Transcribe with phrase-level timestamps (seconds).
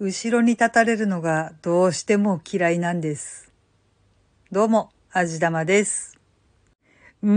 [0.00, 3.52] 後ろに立たれるのがどうしても嫌いなんです。
[4.50, 6.18] どうも、あじだまです。
[7.22, 7.30] うー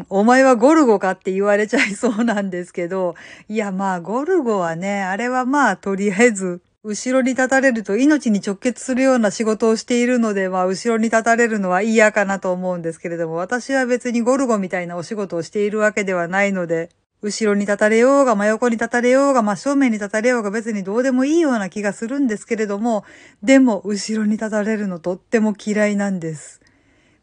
[0.00, 3.14] ん、お前はゴルゴかって言われちゃいそうなんですけど、
[3.48, 16.90] いやまあゴルゴはね、あれはまあとりあえず、後ろに立たれると命に直結するような仕事をしているので、まあ後ろに立たれるのは嫌かなと思うんですけれども、私は別にゴルゴみたいなお仕事をしているわけではないので、
[17.22, 23.04] 後ろに立たれようが、真横に立たれようが、真正面に立たれようが別にどうでもいいような気がするんですけれども、
[23.42, 26.60] でも後ろに立たれるのとっても嫌いなんです。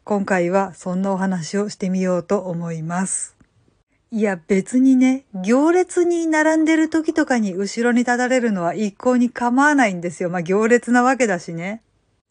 [0.04, 3.36] 今回はそんなお話をしてみようと思います。
[4.10, 10.30] いや別にね、行列に並んでる時とかに後ろに立たれるのは一向に構わないんですよ。
[10.30, 11.82] まあ行列なわけだしね。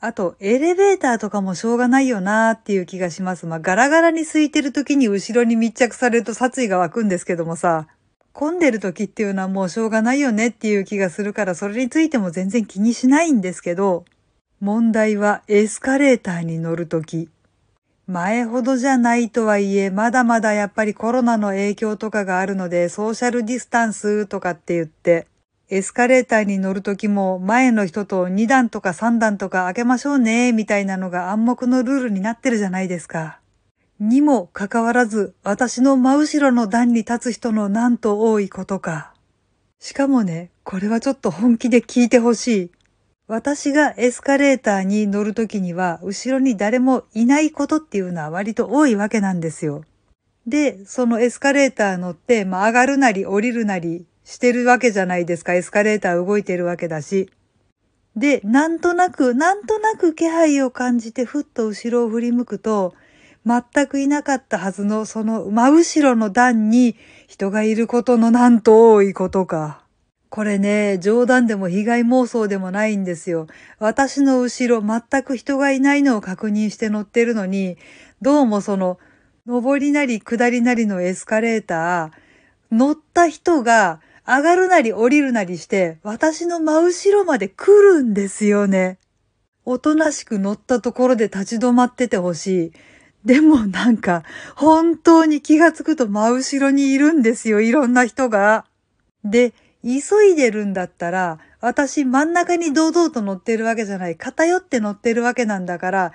[0.02, 3.46] あと、エレベーターとかもしょうがないよなーっていう気がします。
[3.46, 7.88] まあ、ガラガラに空いてる時に後ろに密着されると殺意が湧くんですけどもさ、
[8.32, 14.06] 混んでる時っていうのはもうしょうがないよねっていう気がするから、それについても全然気にしないんですけど、
[14.62, 17.30] 問題はエスカレーターに乗る時。
[18.08, 25.28] 前ほどじゃないとはいえ、まだまだやっぱりコロナの影響とかがあるので、ソーシャルディスタンスとかって言って、
[25.72, 33.40] エスカレーターに乗るときも前の人と2段とか3段とか開けましょうね、みたいなのが暗黙のルールになってるじゃないですか。
[34.00, 39.14] にもかかわらず、私の真後ろの段に立つ人のなんと多いことか。
[39.80, 42.72] しかもね、これはちょっと本気で聞いてほしい。
[43.28, 49.84] 私がエスカレーターに乗るときには、後ろに誰もいないことっていうのは割と多いわけなんですよ。
[50.48, 55.56] で、そのエスカレーター乗って、まあ、上がるなり降りるなりしてるわけじゃないですか。
[55.56, 57.32] エスカレーター動いてるわけだし。
[58.16, 62.94] で、なんとなく、なんとなく気配を感じてふっと後ろを振り向くと、
[63.44, 66.96] 全くいなかったはずのその真後ろの段に
[67.28, 69.84] 人がいることのなんと多いことか。
[70.30, 73.48] これね、冗談でも被害妄想でもないんですよ。
[73.80, 77.78] 私の後ろ全く人がいないのを確認して乗ってるのに、
[78.22, 79.00] どうもその、
[79.48, 82.12] 上りなり下りなりのエスカレーター、
[82.72, 89.00] 乗った人が上がるなり降りるなりして、私の真後ろまで来るんですよね。
[89.66, 92.72] おとなしく乗ったところで立ち止まっててほしい。
[93.26, 94.24] でもなんか、
[94.56, 98.66] 本当に気がつくと真後ろにいるんですよ、いろんな人が。
[99.24, 99.54] で、
[99.84, 104.16] 急いでるんだったら、私真ん中に堂々と乗ってるわけじゃない。
[104.16, 106.14] 偏って乗ってるわけなんだから、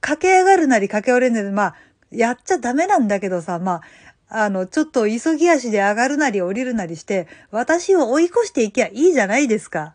[0.00, 1.74] 駆け上がるなり駆け下りるなり、まあ、
[2.12, 3.82] やっちゃダメなんだけどさ、まあ、
[4.28, 9.94] あの、ちょっと急ぎ足で上がるなり降りるなりして、私を追い越していきゃいいじゃないですか。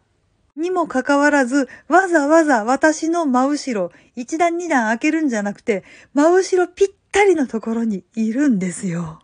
[0.55, 5.83] にもかかわらず、わざわざ私の真後ろ、一段二段開けるんじゃなくて、
[6.13, 9.19] 真後ろぴったりのところにいるんですよ。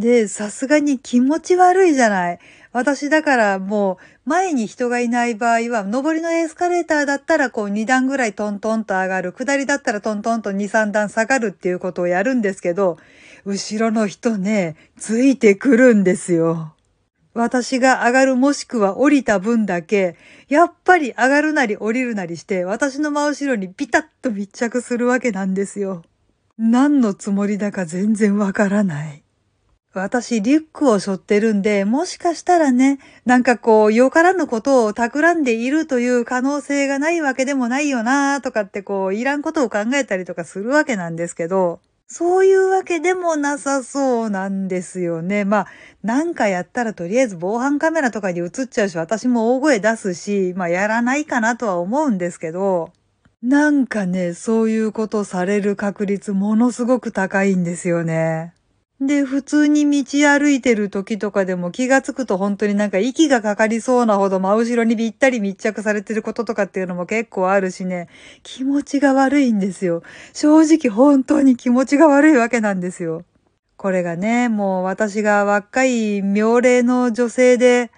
[0.00, 2.38] で、さすがに気持ち悪いじゃない。
[2.72, 12.98] 私だからもう前に人がいない場合は、上りのエスカレーターだったらこう2段ぐらいトントンと上がる、下りだったらトントンと2、3段下がるっていうことをやるんですけど、
[13.44, 16.74] 後ろの人ね、ついてくるんですよ。
[17.32, 20.16] 私が上がるもしくは降りた分だけ、
[20.48, 26.02] やっぱり上がるなり降りるなりして、私の真後ろにピタッと密着するわけなんですよ。
[26.58, 29.22] 何のつもりだか全然わからない。
[29.92, 45.44] 私、リュックを背負ってるんで、もしかしたらね、なんかこう、よからぬことを企んでいるという可能性がないわけでもないよなとかってこう、いらんことを考えたりとかするわけなんですけど、そういうわけでもなさそうなんですよね。
[45.44, 45.66] まあ、
[46.04, 52.92] なんかやったらとりあえず防犯カメラとかに映っちゃうし、私も大声出すし、まあやらないかなとは思うんですけど、
[53.42, 58.54] なんかね、そういうことされる確率ものすごく高いんですよね。
[59.00, 68.08] で、普通に道歩いてる時とかでも気がつくと本当になんか息がかかりそうなほど真後ろにぴったり密着されてることとかっていうのも結構あるしね、
[68.42, 70.02] 気持ちが悪いんですよ。
[70.34, 73.24] 正直本当に気持ちが悪いわけなんですよ。
[73.78, 77.90] これがね、もう私が若い妙齢の女性で、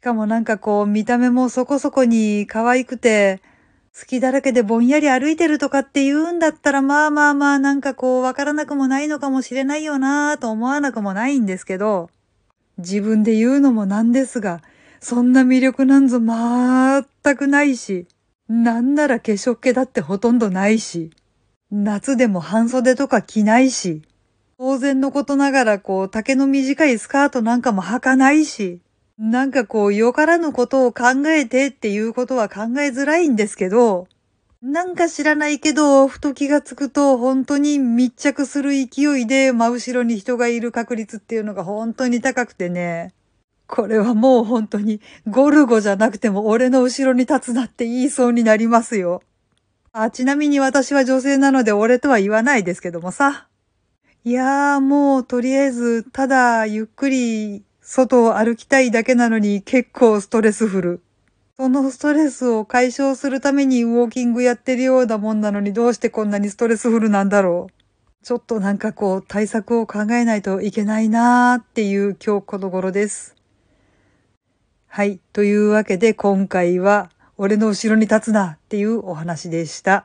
[0.00, 3.40] しかもなんかこう見た目もそこそこに可愛くて、
[4.06, 12.10] きだらけでぼんやり歩いてるとかって言うんだったら、まあまあまあなんかこうわからなくもないのかもしれないよなぁと思わなくもないんですけど、
[12.78, 14.62] 自分で言うのもなんですが、
[15.00, 18.06] そんな魅力なんぞ全くないし、
[18.48, 21.10] なんなら化粧気だってほとんどないし、
[21.70, 24.02] 夏でも半袖とか着ないし、
[24.58, 28.80] 当然のことながらこう丈の短いスカートなんかも履かないし、
[29.22, 34.08] なんかこう、よからぬことを考えてっていうことは考えづらいんですけど、
[34.62, 43.12] なんか知らないけど、ふと気がつくと、本当に密着する勢いで真後ろに人がいる確率っていうのが本当に高くてね。
[43.66, 49.22] これはもう本当にゴルゴじゃなくても俺の後ろに立つなって言いそうになりますよ。
[49.92, 53.48] あ、ちなみに私は女性なので俺とは言わないですけどもさ。
[54.24, 61.02] いやーもうとりあえずただゆっくり外を歩きたいだけなのに結構ストレスフル。
[61.56, 68.24] そのストレスを解消するためにウォーキングやってるようなもんなのにどうしてこんなにストレスフルなんだろう。
[68.24, 73.34] ちょっとなんかこう対策を考えないといけないなーっていう今日この頃です。
[74.86, 75.18] はい。
[75.32, 80.04] というわけで今回は俺の後ろに立つなっていうお話でした。